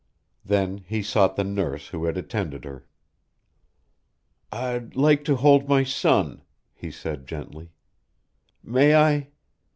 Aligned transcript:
Then 0.43 0.79
he 0.79 1.03
sought 1.03 1.35
the 1.35 1.43
nurse 1.43 1.89
who 1.89 2.05
had 2.05 2.17
attended 2.17 2.65
her. 2.65 2.87
"I'd 4.51 4.95
like 4.95 5.23
to 5.25 5.35
hold 5.35 5.69
my 5.69 5.83
son," 5.83 6.41
he 6.73 6.89
said 6.89 7.27
gently. 7.27 7.69
"May 8.63 8.95
I?" 8.95 9.27